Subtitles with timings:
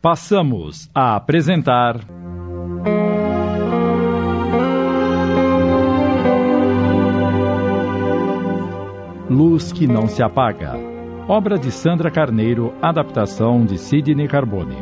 [0.00, 1.96] Passamos a apresentar.
[9.28, 10.74] Luz que não se apaga.
[11.26, 14.76] Obra de Sandra Carneiro, adaptação de Sidney Carbone.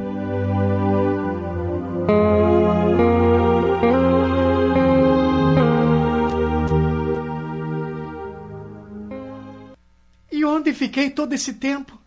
[10.30, 12.05] E onde fiquei todo esse tempo?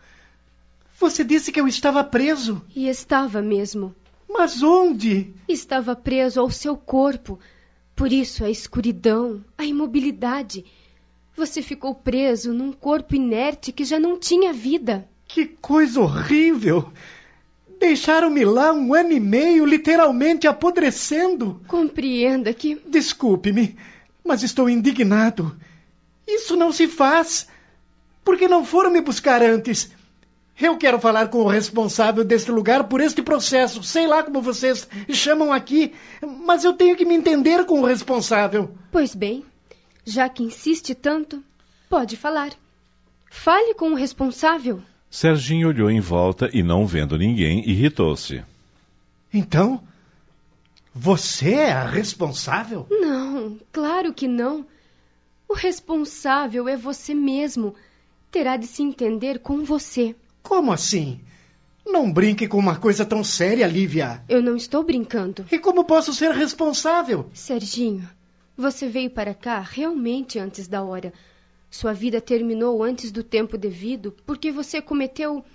[1.00, 2.62] Você disse que eu estava preso.
[2.76, 3.96] E estava mesmo.
[4.30, 5.34] Mas onde?
[5.48, 7.40] Estava preso ao seu corpo.
[7.96, 10.66] Por isso a escuridão, a imobilidade.
[11.36, 15.07] Você ficou preso num corpo inerte que já não tinha vida.
[15.26, 16.92] Que coisa horrível!
[17.79, 21.62] Deixaram-me lá um ano e meio, literalmente apodrecendo.
[21.66, 22.76] Compreenda que.
[22.86, 23.78] Desculpe-me,
[24.26, 25.56] mas estou indignado.
[26.28, 27.48] Isso não se faz.
[28.21, 29.92] Por que não foram me buscar antes?
[30.62, 33.81] Eu quero falar com o responsável deste lugar por este processo.
[33.81, 35.94] Sei lá como vocês chamam aqui,
[36.45, 38.70] mas eu tenho que me entender com o responsável.
[38.92, 39.46] Pois bem,
[40.06, 41.42] já que insiste tanto,
[41.90, 42.52] pode falar.
[43.32, 44.82] Fale com o responsável.
[45.10, 48.44] Serginho olhou em volta e, não vendo ninguém, irritou-se.
[49.34, 49.82] Então,
[50.94, 52.86] você é a responsável?
[52.90, 54.66] Não, claro que não.
[55.48, 57.76] O responsável é você mesmo.
[58.30, 60.16] Terá de se entender com você.
[60.50, 61.22] Como assim?
[61.86, 64.23] Não brinque com uma coisa tão séria, Lívia.
[64.28, 65.45] Eu não estou brincando.
[65.52, 67.30] E como posso ser responsável?
[67.36, 68.09] Serginho,
[68.58, 71.14] você veio para cá realmente antes da hora.
[71.70, 75.45] Sua vida terminou antes do tempo devido porque você cometeu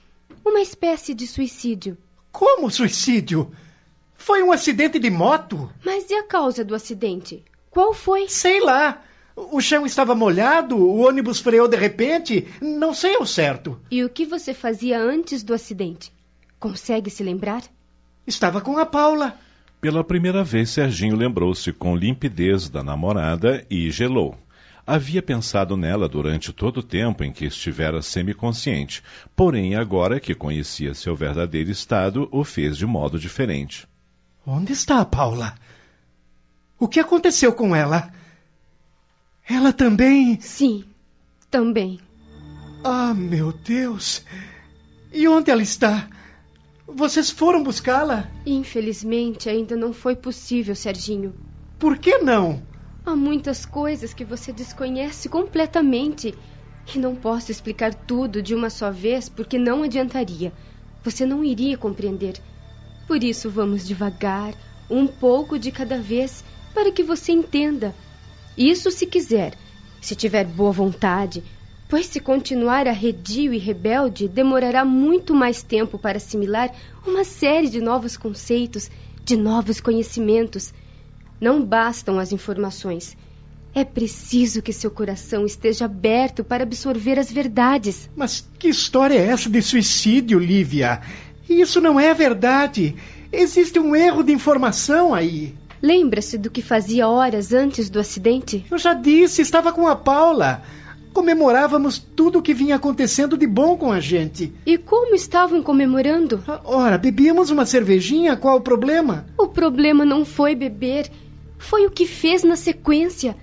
[0.45, 1.99] uma espécie de suicídio.
[2.31, 3.51] Como suicídio?
[4.15, 5.69] Foi um acidente de moto?
[5.85, 7.45] Mas e a causa do acidente?
[7.69, 8.29] Qual foi?
[8.29, 9.03] Sei lá.
[9.37, 13.81] O chão estava molhado, o ônibus freou de repente, não sei ao certo.
[13.91, 16.13] E o que você fazia antes do acidente?
[16.61, 17.63] Consegue se lembrar?
[18.27, 19.37] Estava com a Paula.
[19.81, 24.39] Pela primeira vez, Serginho lembrou-se com limpidez da namorada e gelou.
[24.87, 29.03] Havia pensado nela durante todo o tempo em que estivera semiconsciente,
[29.35, 33.89] porém, agora que conhecia seu verdadeiro estado, o fez de modo diferente.
[34.47, 35.55] Onde está a Paula?
[36.79, 38.13] O que aconteceu com ela?
[39.49, 40.41] Ela também.
[40.41, 40.85] Sim,
[41.51, 42.01] também.
[42.83, 44.23] Ah, meu Deus!
[45.13, 46.09] E onde ela está?
[46.87, 48.29] Vocês foram buscá-la?
[48.45, 51.35] Infelizmente, ainda não foi possível, Serginho.
[51.79, 52.63] Por que não?
[53.07, 56.35] Há muitas coisas que você desconhece completamente.
[56.95, 60.53] E não posso explicar tudo de uma só vez porque não adiantaria.
[61.03, 62.41] Você não iria compreender.
[63.07, 64.55] Por isso, vamos devagar,
[64.91, 67.95] um pouco de cada vez, para que você entenda.
[68.57, 69.55] Isso se quiser,
[70.01, 71.43] se tiver boa vontade,
[71.89, 76.71] pois se continuar arredio e rebelde, demorará muito mais tempo para assimilar
[77.07, 78.91] uma série de novos conceitos,
[79.25, 80.73] de novos conhecimentos.
[81.41, 83.17] Não bastam as informações.
[83.75, 88.09] É preciso que seu coração esteja aberto para absorver as verdades.
[88.15, 91.01] Mas que história é essa de suicídio, Lívia?
[91.49, 92.95] Isso não é verdade.
[93.33, 95.55] Existe um erro de informação aí.
[95.85, 98.65] Lembra-se do que fazia horas antes do acidente?
[98.71, 100.63] Eu já disse, estava com a Paula.
[101.13, 104.51] Comemorávamos tudo o que vinha acontecendo de bom com a gente.
[104.65, 106.43] E como estavam comemorando?
[106.65, 109.27] Ora, bebíamos uma cervejinha, qual o problema?
[109.37, 111.11] O problema não foi beber,
[111.59, 113.37] foi o que fez na sequência.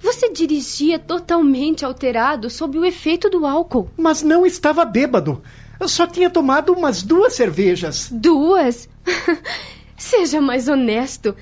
[0.00, 3.90] Você dirigia totalmente alterado sob o efeito do álcool.
[3.94, 5.42] Mas não estava bêbado.
[5.78, 8.08] Eu só tinha tomado umas duas cervejas.
[8.10, 8.88] Duas?
[9.98, 11.36] Seja mais honesto.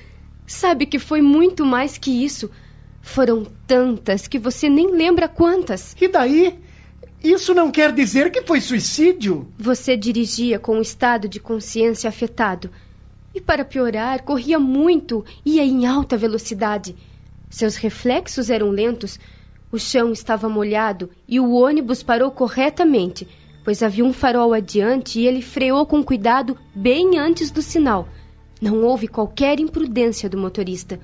[0.45, 2.49] Sabe que foi muito mais que isso.
[3.01, 5.95] Foram tantas que você nem lembra quantas.
[5.99, 6.59] E daí?
[7.23, 9.47] Isso não quer dizer que foi suicídio.
[9.57, 12.69] Você dirigia com um estado de consciência afetado.
[13.33, 16.95] E para piorar, corria muito, ia em alta velocidade.
[17.49, 19.19] Seus reflexos eram lentos,
[19.71, 23.27] o chão estava molhado e o ônibus parou corretamente,
[23.63, 28.07] pois havia um farol adiante e ele freou com cuidado bem antes do sinal.
[28.63, 30.97] Não houve qualquer imprudência do motorista.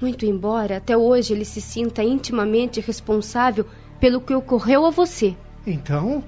[0.00, 3.66] Muito embora até hoje ele se sinta intimamente responsável
[3.98, 5.34] pelo que ocorreu a você.
[5.66, 6.22] Então.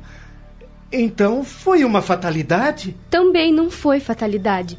[0.91, 2.97] Então foi uma fatalidade?
[3.09, 4.77] Também não foi fatalidade.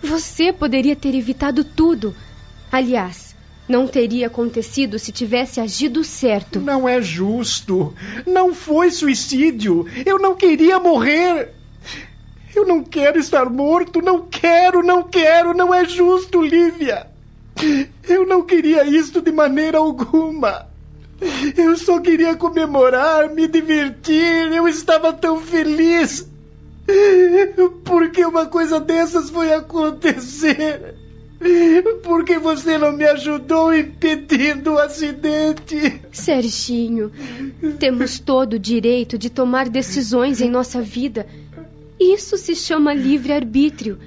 [0.00, 2.14] Você poderia ter evitado tudo.
[2.70, 3.34] Aliás,
[3.68, 6.60] não teria acontecido se tivesse agido certo.
[6.60, 7.92] Não é justo.
[8.24, 9.84] Não foi suicídio.
[10.06, 11.57] Eu não queria morrer.
[12.54, 14.00] Eu não quero estar morto.
[14.00, 15.54] Não quero, não quero.
[15.54, 17.06] Não é justo, Lívia.
[18.08, 20.66] Eu não queria isto de maneira alguma.
[21.56, 24.52] Eu só queria comemorar, me divertir.
[24.52, 26.28] Eu estava tão feliz.
[27.84, 30.94] Por que uma coisa dessas foi acontecer?
[32.02, 36.00] Por que você não me ajudou impedindo o acidente?
[36.10, 37.12] Serginho,
[37.78, 41.26] temos todo o direito de tomar decisões em nossa vida.
[41.98, 43.98] Isso se chama livre-arbítrio.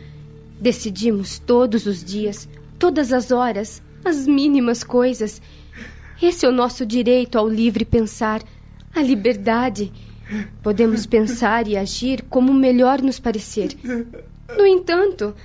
[0.59, 2.47] Decidimos todos os dias,
[2.79, 5.41] todas as horas, as mínimas coisas.
[6.21, 8.41] Esse é o nosso direito ao livre pensar,
[8.95, 9.91] à liberdade.
[10.63, 13.75] Podemos pensar e agir como melhor nos parecer.
[14.57, 15.35] No entanto,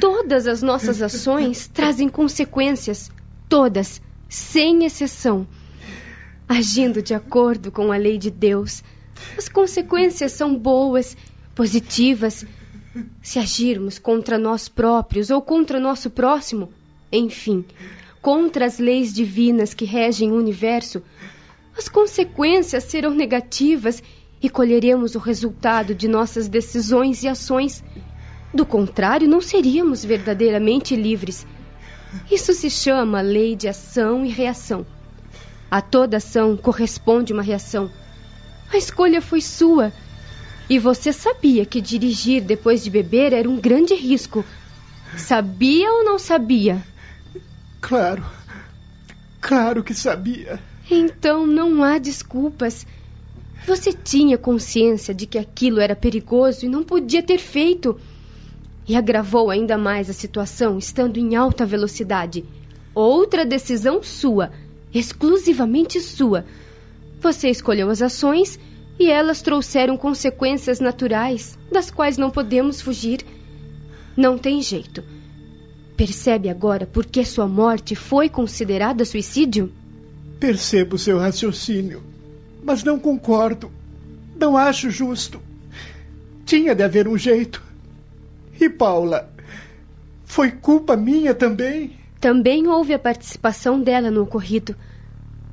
[0.00, 3.10] todas as nossas ações trazem consequências,
[3.48, 5.46] todas, sem exceção.
[6.48, 8.82] Agindo de acordo com a lei de Deus,
[9.36, 11.16] as consequências são boas,
[11.54, 12.46] positivas.
[13.22, 16.70] Se agirmos contra nós próprios ou contra nosso próximo,
[17.10, 17.64] enfim,
[18.20, 21.02] contra as leis divinas que regem o universo,
[21.76, 24.02] as consequências serão negativas
[24.42, 27.82] e colheremos o resultado de nossas decisões e ações.
[28.52, 31.46] Do contrário, não seríamos verdadeiramente livres.
[32.30, 34.84] Isso se chama lei de ação e reação.
[35.70, 37.90] A toda ação corresponde uma reação.
[38.70, 39.92] A escolha foi sua.
[40.72, 44.42] E você sabia que dirigir depois de beber era um grande risco.
[45.18, 46.82] Sabia ou não sabia?
[47.78, 48.24] Claro.
[49.38, 50.58] Claro que sabia.
[50.90, 52.86] Então não há desculpas.
[53.66, 58.00] Você tinha consciência de que aquilo era perigoso e não podia ter feito.
[58.88, 62.46] E agravou ainda mais a situação estando em alta velocidade.
[62.94, 64.50] Outra decisão sua,
[64.94, 66.46] exclusivamente sua.
[67.20, 68.58] Você escolheu as ações
[68.98, 73.24] e elas trouxeram consequências naturais, das quais não podemos fugir.
[74.16, 75.02] Não tem jeito.
[75.96, 79.72] Percebe agora por que sua morte foi considerada suicídio?
[80.38, 82.12] Percebo seu raciocínio
[82.62, 83.70] mas não concordo.
[84.38, 85.40] Não acho justo.
[86.44, 87.62] Tinha de haver um jeito.
[88.60, 89.30] E Paula?
[90.24, 91.98] Foi culpa minha também?
[92.20, 94.76] Também houve a participação dela no ocorrido.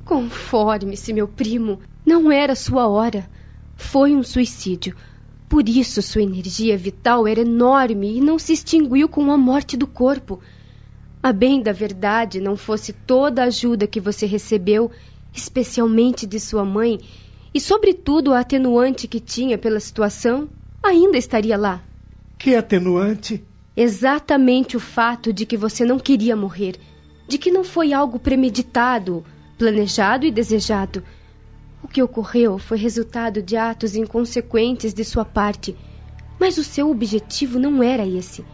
[0.04, 1.80] Conforme-se, meu primo.
[2.10, 3.30] Não era sua hora.
[3.76, 4.96] Foi um suicídio.
[5.48, 9.86] Por isso sua energia vital era enorme e não se extinguiu com a morte do
[9.86, 10.40] corpo.
[11.22, 14.90] A bem da verdade, não fosse toda a ajuda que você recebeu,
[15.32, 16.98] especialmente de sua mãe,
[17.54, 20.48] e sobretudo a atenuante que tinha pela situação,
[20.82, 21.80] ainda estaria lá.
[22.36, 23.44] Que atenuante?
[23.76, 26.74] Exatamente o fato de que você não queria morrer,
[27.28, 29.24] de que não foi algo premeditado,
[29.56, 31.04] planejado e desejado.
[31.82, 35.76] O que ocorreu foi resultado de atos inconsequentes de sua parte,
[36.38, 38.44] mas o seu objetivo não era esse.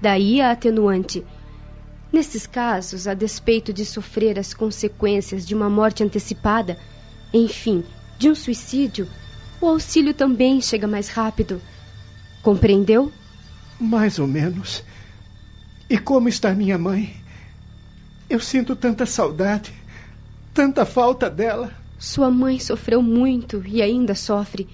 [0.00, 1.24] Daí a atenuante.
[2.12, 6.78] Nesses casos, a despeito de sofrer as consequências de uma morte antecipada,
[7.32, 7.84] enfim,
[8.18, 9.08] de um suicídio,
[9.60, 11.60] o auxílio também chega mais rápido.
[12.42, 13.12] Compreendeu?
[13.80, 14.84] Mais ou menos.
[15.88, 17.16] E como está minha mãe?
[18.28, 19.72] Eu sinto tanta saudade,
[20.52, 21.72] tanta falta dela.
[21.98, 24.66] Sua mãe sofreu muito e ainda sofre.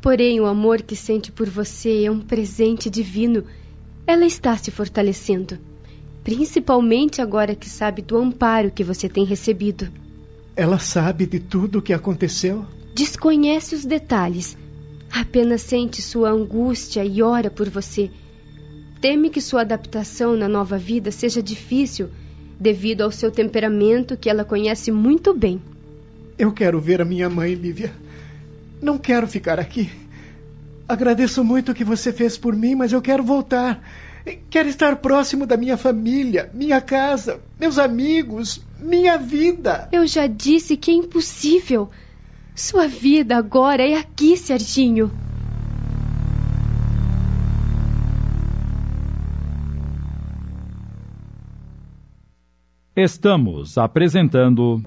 [0.00, 3.44] Porém, o amor que sente por você é um presente divino.
[4.06, 5.58] Ela está se fortalecendo
[6.24, 9.88] principalmente agora que sabe do amparo que você tem recebido.
[10.54, 12.64] Ela sabe de tudo o que aconteceu?
[12.94, 14.56] Desconhece os detalhes.
[15.10, 18.10] Apenas sente sua angústia e ora por você.
[19.00, 22.08] Teme que sua adaptação na nova vida seja difícil,
[22.60, 25.60] devido ao seu temperamento que ela conhece muito bem.
[26.42, 27.92] Eu quero ver a minha mãe, Lívia.
[28.82, 29.88] Não quero ficar aqui.
[30.88, 33.80] Agradeço muito o que você fez por mim, mas eu quero voltar.
[34.50, 39.88] Quero estar próximo da minha família, minha casa, meus amigos, minha vida.
[39.92, 41.88] Eu já disse que é impossível.
[42.56, 45.12] Sua vida agora é aqui, Serginho.
[52.96, 54.82] Estamos apresentando.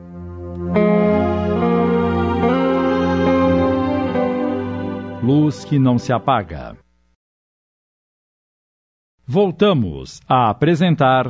[5.27, 6.77] Luz que não se apaga.
[9.25, 11.25] Voltamos a apresentar.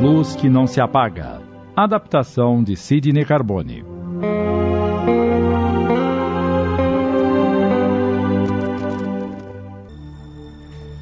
[0.00, 1.42] Luz que não se apaga.
[1.76, 3.84] Adaptação de Sidney Carbone.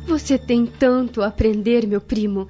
[0.08, 2.48] Você tem tanto a aprender, meu primo.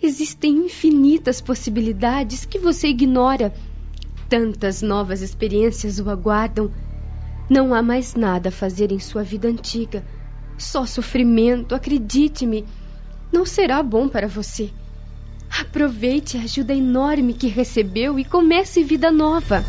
[0.00, 3.52] Existem infinitas possibilidades que você ignora.
[4.28, 6.70] Tantas novas experiências o aguardam
[7.48, 10.04] não há mais nada a fazer em sua vida antiga.
[10.58, 12.64] Só sofrimento, acredite-me.
[13.32, 14.70] Não será bom para você.
[15.60, 19.64] Aproveite a ajuda enorme que recebeu e comece vida nova.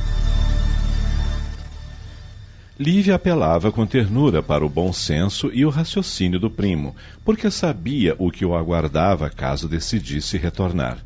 [2.79, 8.15] Lívia apelava com ternura para o bom senso e o raciocínio do primo, porque sabia
[8.19, 11.03] o que o aguardava caso decidisse retornar.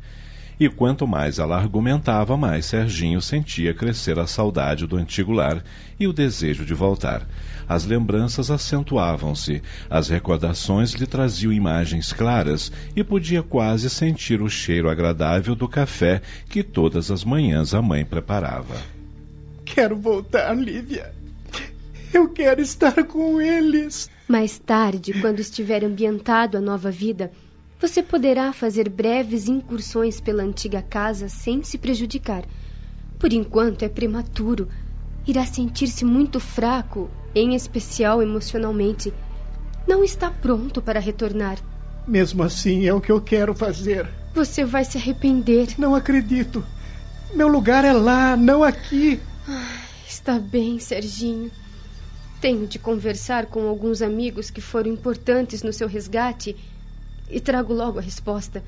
[0.62, 5.60] E quanto mais ela argumentava, mais Serginho sentia crescer a saudade do antigo lar
[5.98, 7.26] e o desejo de voltar.
[7.68, 14.88] As lembranças acentuavam-se, as recordações lhe traziam imagens claras e podia quase sentir o cheiro
[14.88, 18.76] agradável do café que todas as manhãs a mãe preparava.
[19.64, 21.12] Quero voltar, Lívia.
[22.14, 24.08] Eu quero estar com eles.
[24.28, 27.32] Mais tarde, quando estiver ambientado a nova vida,
[27.82, 32.44] você poderá fazer breves incursões pela antiga casa sem se prejudicar.
[33.18, 34.68] Por enquanto é prematuro.
[35.26, 39.12] Irá sentir-se muito fraco, em especial emocionalmente.
[39.84, 41.58] Não está pronto para retornar.
[42.06, 44.08] Mesmo assim, é o que eu quero fazer.
[44.32, 45.74] Você vai se arrepender.
[45.76, 46.64] Não acredito.
[47.34, 49.18] Meu lugar é lá, não aqui.
[49.48, 51.50] Ah, está bem, Serginho.
[52.40, 56.56] Tenho de conversar com alguns amigos que foram importantes no seu resgate
[57.32, 58.62] e trago logo a resposta.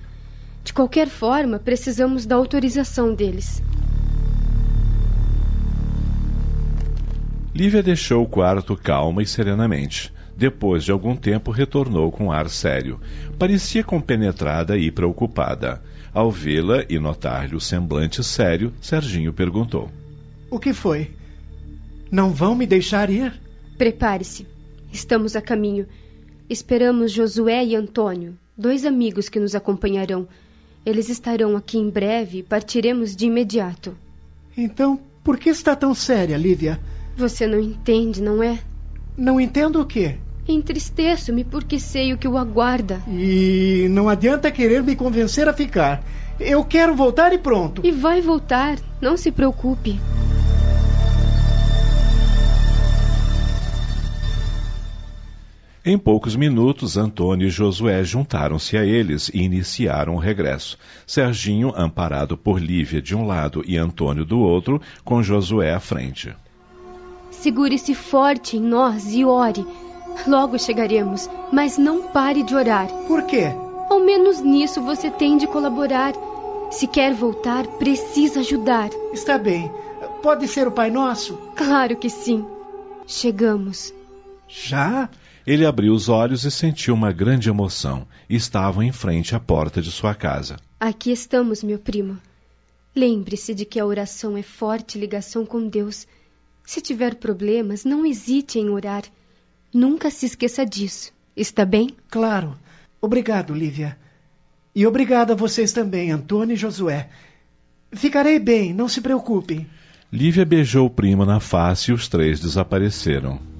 [0.64, 3.62] De qualquer forma, precisamos da autorização deles.
[7.54, 10.12] Lívia deixou o quarto calma e serenamente.
[10.37, 13.00] Depois de algum tempo, retornou com ar sério.
[13.38, 15.80] Parecia compenetrada e preocupada.
[16.12, 19.90] Ao vê-la e notar-lhe o semblante sério, Serginho perguntou:
[20.50, 21.12] O que foi?
[22.11, 23.33] Não vão me deixar ir?
[23.78, 24.47] Prepare-se.
[24.92, 25.87] Estamos a caminho.
[26.48, 30.28] Esperamos Josué e Antônio, dois amigos que nos acompanharão.
[30.84, 33.96] Eles estarão aqui em breve e partiremos de imediato.
[34.56, 36.78] Então, por que está tão séria, Lívia?
[37.16, 38.58] Você não entende, não é?
[39.16, 40.16] Não entendo o quê?
[40.46, 43.00] Entristeço-me porque sei o que o aguarda.
[43.08, 46.04] E não adianta querer me convencer a ficar.
[46.38, 47.80] Eu quero voltar e pronto.
[47.82, 49.98] E vai voltar, não se preocupe.
[55.86, 60.78] Em poucos minutos, Antônio e Josué juntaram-se a eles e iniciaram o regresso.
[61.06, 66.34] Serginho, amparado por Lívia de um lado e Antônio do outro, com Josué à frente.
[67.30, 69.66] Segure-se forte em nós e ore.
[70.26, 72.88] Logo chegaremos, mas não pare de orar.
[73.06, 73.52] Por quê?
[73.90, 76.14] Ao menos nisso você tem de colaborar.
[76.70, 78.88] Se quer voltar, precisa ajudar.
[79.12, 79.70] Está bem.
[80.22, 81.34] Pode ser o Pai Nosso?
[81.54, 82.42] Claro que sim.
[83.06, 83.92] Chegamos.
[84.48, 85.10] Já?
[85.46, 88.06] Ele abriu os olhos e sentiu uma grande emoção.
[88.28, 90.56] Estavam em frente à porta de sua casa.
[90.80, 92.18] Aqui estamos, meu primo.
[92.96, 96.06] Lembre-se de que a oração é forte ligação com Deus.
[96.64, 99.02] Se tiver problemas, não hesite em orar.
[99.72, 101.12] Nunca se esqueça disso.
[101.36, 101.90] Está bem?
[102.08, 102.56] Claro.
[103.00, 103.98] Obrigado, Lívia.
[104.74, 107.10] E obrigado a vocês também, Antônio e Josué.
[107.92, 109.66] Ficarei bem, não se preocupem.
[110.12, 113.53] Lívia beijou o primo na face e os três desapareceram.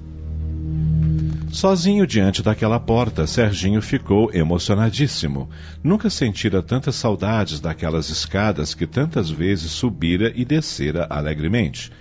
[1.55, 5.49] Sozinho diante daquela porta, Serginho ficou emocionadíssimo.
[5.81, 11.93] Nunca sentira tantas saudades daquelas escadas que tantas vezes subira e descera alegremente.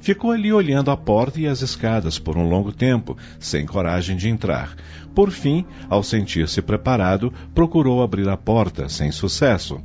[0.00, 4.28] Ficou ali olhando a porta e as escadas por um longo tempo, sem coragem de
[4.28, 4.76] entrar.
[5.14, 9.80] Por fim, ao sentir-se preparado, procurou abrir a porta, sem sucesso.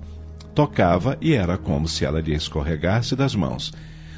[0.53, 3.71] Tocava e era como se ela lhe escorregasse das mãos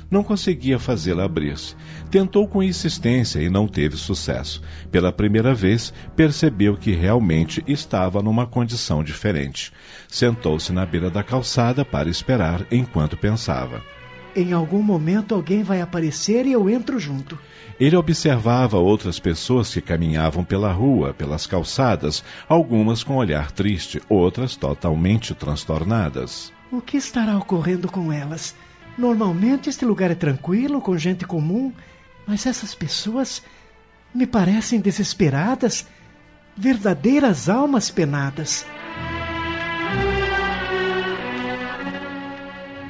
[0.10, 1.76] não conseguia fazê-la abrir-se.
[2.10, 4.62] Tentou com insistência e não teve sucesso.
[4.92, 9.72] Pela primeira vez, percebeu que realmente estava numa condição diferente.
[10.08, 13.82] Sentou-se na beira da calçada para esperar enquanto pensava.
[14.36, 17.40] Em algum momento alguém vai aparecer e eu entro junto.
[17.80, 24.56] Ele observava outras pessoas que caminhavam pela rua, pelas calçadas, algumas com olhar triste, outras
[24.56, 26.54] totalmente transtornadas.
[26.72, 28.56] O que estará ocorrendo com elas?
[28.98, 31.72] Normalmente este lugar é tranquilo, com gente comum,
[32.26, 33.44] mas essas pessoas
[34.14, 35.86] me parecem desesperadas,
[36.56, 38.66] verdadeiras almas penadas.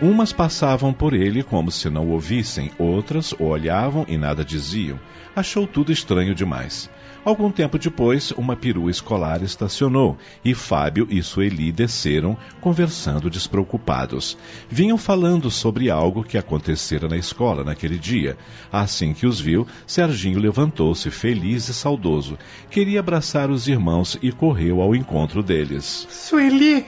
[0.02, 5.00] Umas passavam por ele como se não ouvissem, outras o olhavam e nada diziam.
[5.36, 6.90] Achou tudo estranho demais.
[7.28, 14.38] Algum tempo depois, uma perua escolar estacionou e Fábio e Sueli desceram, conversando despreocupados.
[14.70, 18.38] Vinham falando sobre algo que acontecera na escola naquele dia.
[18.72, 22.38] Assim que os viu, Serginho levantou-se feliz e saudoso.
[22.70, 26.08] Queria abraçar os irmãos e correu ao encontro deles.
[26.10, 26.86] Sueli,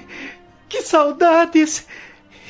[0.70, 1.86] que saudades!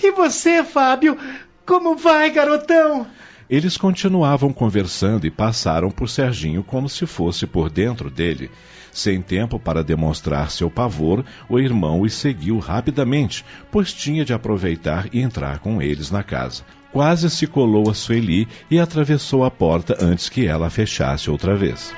[0.03, 1.17] E você, Fábio?
[1.65, 3.07] Como vai, garotão?
[3.49, 8.51] Eles continuavam conversando e passaram por Serginho como se fosse por dentro dele.
[8.91, 15.07] Sem tempo para demonstrar seu pavor, o irmão os seguiu rapidamente, pois tinha de aproveitar
[15.11, 16.63] e entrar com eles na casa.
[16.91, 21.93] quase se colou a Sueli e atravessou a porta antes que ela fechasse outra vez.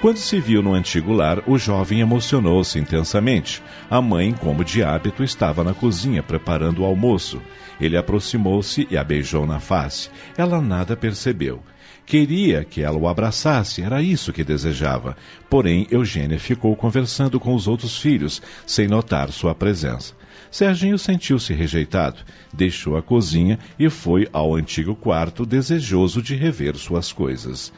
[0.00, 3.62] Quando se viu no antigo lar, o jovem emocionou-se intensamente.
[3.88, 7.40] A mãe, como de hábito, estava na cozinha preparando o almoço.
[7.80, 10.10] Ele aproximou-se e a beijou na face.
[10.36, 11.62] Ela nada percebeu.
[12.04, 15.16] Queria que ela o abraçasse, era isso que desejava.
[15.48, 20.14] Porém, Eugênia ficou conversando com os outros filhos, sem notar sua presença.
[20.50, 22.18] Serginho sentiu-se rejeitado,
[22.52, 27.72] deixou a cozinha e foi ao antigo quarto, desejoso de rever suas coisas.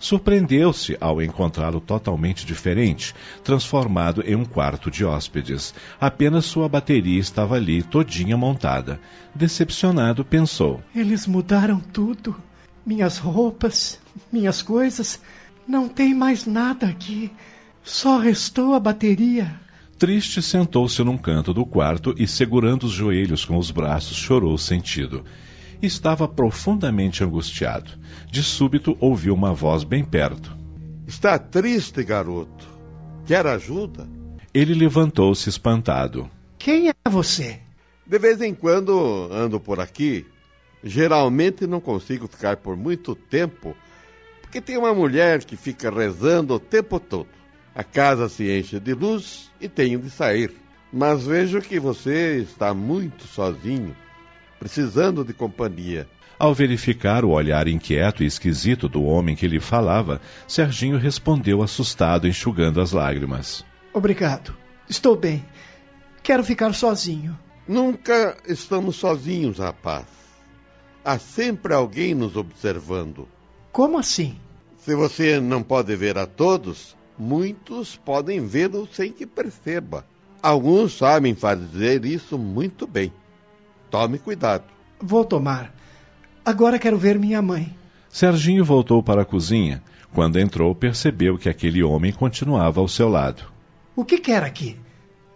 [0.00, 3.14] Surpreendeu-se ao encontrá-lo totalmente diferente,
[3.44, 5.74] transformado em um quarto de hóspedes.
[6.00, 8.98] Apenas sua bateria estava ali, todinha montada.
[9.34, 12.34] Decepcionado, pensou: Eles mudaram tudo.
[12.84, 14.00] Minhas roupas,
[14.32, 15.20] minhas coisas.
[15.68, 17.30] Não tem mais nada aqui.
[17.84, 19.54] Só restou a bateria.
[19.98, 25.22] Triste, sentou-se num canto do quarto e, segurando os joelhos com os braços, chorou sentido
[25.82, 27.90] estava profundamente angustiado.
[28.30, 30.56] De súbito ouviu uma voz bem perto.
[31.06, 32.68] Está triste, garoto.
[33.26, 34.08] Quer ajuda?
[34.52, 36.30] Ele levantou-se espantado.
[36.58, 37.60] Quem é você?
[38.06, 40.26] De vez em quando ando por aqui.
[40.82, 43.76] Geralmente não consigo ficar por muito tempo,
[44.40, 47.28] porque tem uma mulher que fica rezando o tempo todo.
[47.74, 50.52] A casa se enche de luz e tenho de sair.
[50.92, 53.94] Mas vejo que você está muito sozinho
[54.60, 56.06] precisando de companhia.
[56.38, 62.28] Ao verificar o olhar inquieto e esquisito do homem que lhe falava, Serginho respondeu assustado,
[62.28, 63.64] enxugando as lágrimas.
[63.92, 64.54] Obrigado.
[64.88, 65.44] Estou bem.
[66.22, 67.36] Quero ficar sozinho.
[67.66, 70.06] Nunca estamos sozinhos, rapaz.
[71.04, 73.26] Há sempre alguém nos observando.
[73.72, 74.38] Como assim?
[74.78, 80.06] Se você não pode ver a todos, muitos podem vê-lo sem que perceba.
[80.42, 83.12] Alguns sabem fazer isso muito bem.
[83.90, 84.64] Tome cuidado.
[85.00, 85.74] Vou tomar.
[86.44, 87.74] Agora quero ver minha mãe.
[88.08, 89.82] Serginho voltou para a cozinha.
[90.12, 93.44] Quando entrou, percebeu que aquele homem continuava ao seu lado.
[93.94, 94.78] O que quer aqui?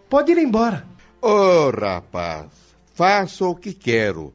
[0.09, 0.85] Pode ir embora.
[1.21, 2.47] Ô, oh, rapaz,
[2.93, 4.33] faço o que quero.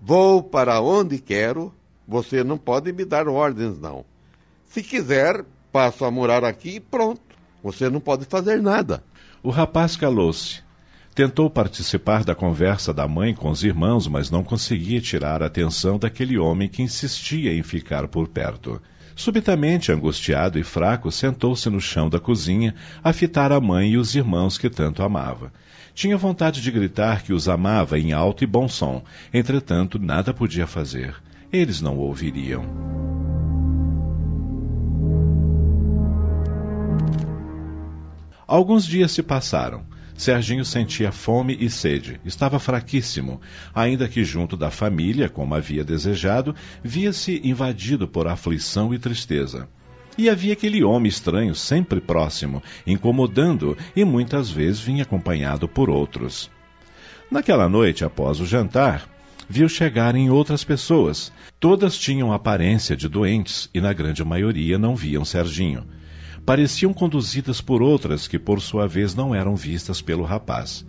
[0.00, 1.72] Vou para onde quero.
[2.06, 4.04] Você não pode me dar ordens, não.
[4.66, 7.20] Se quiser, passo a morar aqui e pronto.
[7.62, 9.02] Você não pode fazer nada.
[9.42, 10.62] O rapaz calou-se.
[11.14, 15.98] Tentou participar da conversa da mãe com os irmãos, mas não conseguia tirar a atenção
[15.98, 18.80] daquele homem que insistia em ficar por perto.
[19.14, 24.14] Subitamente, angustiado e fraco, sentou-se no chão da cozinha a fitar a mãe e os
[24.14, 25.52] irmãos que tanto amava.
[25.94, 30.66] Tinha vontade de gritar que os amava em alto e bom som, entretanto, nada podia
[30.66, 31.14] fazer.
[31.52, 32.64] Eles não ouviriam.
[38.46, 39.91] Alguns dias se passaram.
[40.14, 42.20] Serginho sentia fome e sede.
[42.24, 43.40] Estava fraquíssimo,
[43.74, 49.68] ainda que junto da família, como havia desejado, via-se invadido por aflição e tristeza.
[50.16, 56.50] E havia aquele homem estranho sempre próximo, incomodando e muitas vezes vinha acompanhado por outros.
[57.30, 59.08] Naquela noite, após o jantar,
[59.48, 61.32] viu chegarem outras pessoas.
[61.58, 65.86] Todas tinham aparência de doentes e, na grande maioria, não viam Serginho
[66.44, 70.84] pareciam conduzidas por outras que, por sua vez, não eram vistas pelo rapaz.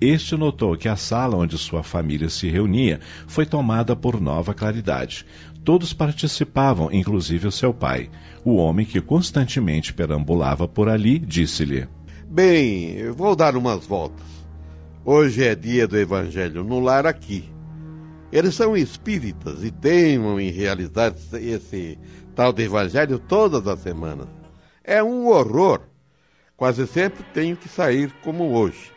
[0.00, 5.24] Este notou que a sala onde sua família se reunia foi tomada por nova claridade.
[5.64, 8.10] Todos participavam, inclusive o seu pai.
[8.44, 11.86] O homem que constantemente perambulava por ali disse-lhe:
[12.28, 14.26] Bem, vou dar umas voltas.
[15.04, 17.44] Hoje é dia do Evangelho no lar aqui.
[18.32, 21.96] Eles são espíritas e teimam em realizar esse
[22.34, 24.43] tal de Evangelho todas as semanas.
[24.84, 25.80] É um horror.
[26.56, 28.92] Quase sempre tenho que sair como hoje.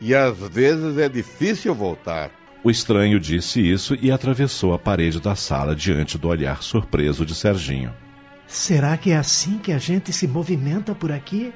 [0.00, 2.30] E às vezes é difícil voltar.
[2.62, 7.34] O estranho disse isso e atravessou a parede da sala diante do olhar surpreso de
[7.34, 7.92] Serginho.
[8.46, 11.52] Será que é assim que a gente se movimenta por aqui?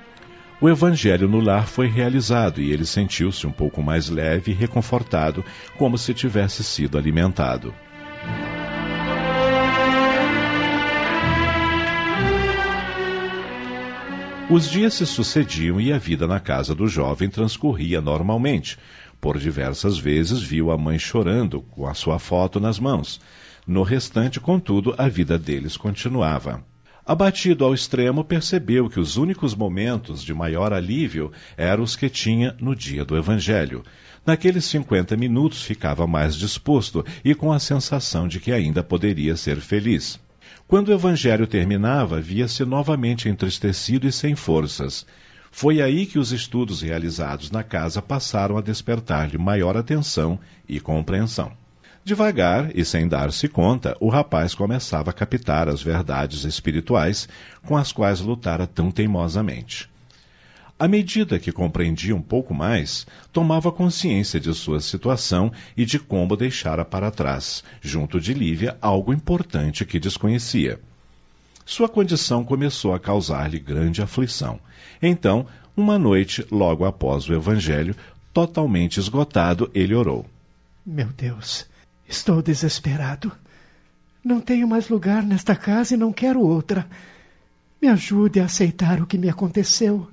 [0.61, 5.45] O evangelho no lar foi realizado e ele sentiu-se um pouco mais leve e reconfortado,
[5.77, 7.75] como se tivesse sido alimentado.
[14.51, 18.79] Os dias se sucediam e a vida na casa do jovem transcorria normalmente.
[19.19, 23.21] Por diversas vezes viu a mãe chorando com a sua foto nas mãos.
[23.67, 26.63] No restante, contudo, a vida deles continuava.
[27.07, 32.55] Abatido ao extremo, percebeu que os únicos momentos de maior alívio eram os que tinha
[32.61, 33.83] no dia do Evangelho.
[34.27, 39.57] Naqueles cinquenta minutos ficava mais disposto e com a sensação de que ainda poderia ser
[39.57, 40.21] feliz.
[40.67, 45.07] Quando o evangelho terminava, via-se novamente entristecido e sem forças.
[45.51, 51.53] Foi aí que os estudos realizados na casa passaram a despertar-lhe maior atenção e compreensão.
[52.03, 57.29] Devagar e sem dar-se conta, o rapaz começava a captar as verdades espirituais
[57.65, 59.89] com as quais lutara tão teimosamente.
[60.79, 66.37] À medida que compreendia um pouco mais, tomava consciência de sua situação e de como
[66.37, 70.81] deixara para trás, junto de Lívia, algo importante que desconhecia.
[71.65, 74.59] Sua condição começou a causar-lhe grande aflição.
[75.01, 77.95] Então, uma noite, logo após o Evangelho,
[78.33, 80.27] totalmente esgotado, ele orou:
[80.85, 81.67] Meu Deus,
[82.09, 83.33] Estou desesperado.
[84.23, 86.87] Não tenho mais lugar nesta casa e não quero outra.
[87.81, 90.09] Me ajude a aceitar o que me aconteceu.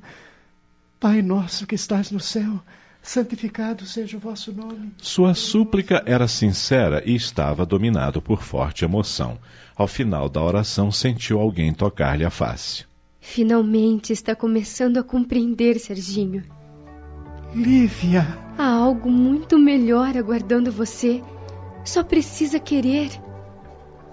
[1.01, 2.59] Pai nosso que estás no céu,
[3.01, 4.91] santificado seja o vosso nome.
[4.97, 9.39] Sua súplica era sincera e estava dominado por forte emoção.
[9.75, 12.85] Ao final da oração, sentiu alguém tocar-lhe a face.
[13.19, 16.43] Finalmente está começando a compreender, Serginho.
[17.55, 18.37] Lívia!
[18.55, 21.23] Há algo muito melhor aguardando você.
[21.83, 23.09] Só precisa querer.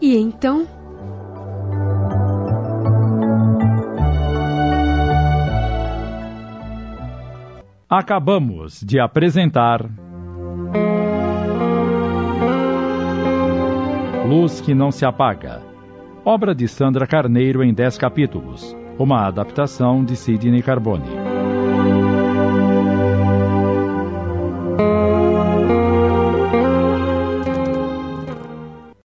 [0.01, 0.67] E então?
[7.91, 9.81] Acabamos de apresentar.
[14.29, 15.63] Luz que não se apaga.
[16.23, 18.77] Obra de Sandra Carneiro em 10 capítulos.
[18.99, 21.18] Uma adaptação de Sidney Carbone.